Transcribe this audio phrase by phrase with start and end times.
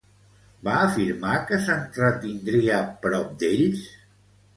[0.67, 3.85] Va afirmar que s'entretindria prop d'ells?